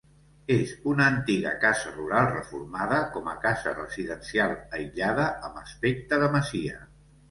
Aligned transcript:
És 0.53 0.71
una 0.91 1.05
antiga 1.15 1.51
casa 1.65 1.91
rural 1.99 2.31
reformada 2.33 3.03
com 3.13 3.31
a 3.35 3.39
casa 3.47 3.77
residencial 3.77 4.59
aïllada 4.81 5.31
amb 5.49 5.65
aspecte 5.67 6.25
de 6.27 6.37
masia. 6.39 6.87